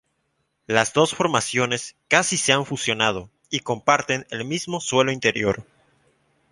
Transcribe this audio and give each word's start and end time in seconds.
Las 0.65 0.93
dos 0.93 1.13
formaciones 1.13 1.95
casi 2.07 2.35
se 2.37 2.53
han 2.53 2.65
fusionado, 2.65 3.29
y 3.51 3.59
comparten 3.59 4.25
el 4.31 4.45
mismo 4.45 4.79
suelo 4.79 5.11
interior. 5.11 5.63